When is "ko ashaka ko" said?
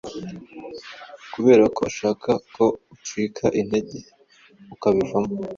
1.75-2.63